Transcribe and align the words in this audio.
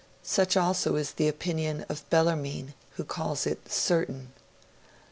Such 0.23 0.57
also 0.57 0.95
is 0.95 1.11
the 1.11 1.27
opinion 1.27 1.85
of 1.87 2.09
Bellarmine, 2.09 2.73
who 2.93 3.03
calls 3.03 3.45
it 3.45 3.71
certain. 3.71 4.33